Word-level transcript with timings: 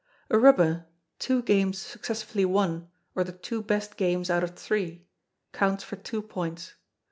A 0.31 0.39
Rubber 0.39 0.87
two 1.19 1.43
Games 1.43 1.77
successively 1.77 2.43
won, 2.43 2.89
or 3.13 3.23
the 3.23 3.31
two 3.31 3.61
best 3.61 3.97
Games 3.97 4.31
out 4.31 4.43
of 4.43 4.55
three 4.55 5.05
counts 5.53 5.83
for 5.83 5.95
Two 5.95 6.23
Points. 6.23 6.73